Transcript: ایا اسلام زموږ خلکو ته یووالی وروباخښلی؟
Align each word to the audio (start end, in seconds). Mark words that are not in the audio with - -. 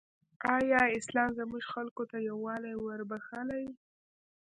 ایا 0.55 0.81
اسلام 0.99 1.29
زموږ 1.39 1.63
خلکو 1.73 2.03
ته 2.11 2.17
یووالی 2.27 2.73
وروباخښلی؟ 2.77 3.63